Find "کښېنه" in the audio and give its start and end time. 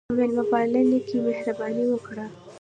1.05-1.23